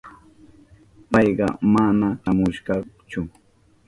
Payka 1.11 1.47
mana 1.73 2.07
shamushkachu. 2.21 3.21